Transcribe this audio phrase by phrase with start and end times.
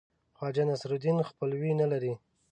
[0.37, 2.13] خواجه نصیرالدین خپلوي نه لري.